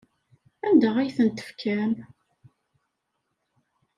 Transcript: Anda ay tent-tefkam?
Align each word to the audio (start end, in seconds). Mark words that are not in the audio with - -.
Anda 0.67 0.89
ay 0.97 1.09
tent-tefkam? 1.15 1.93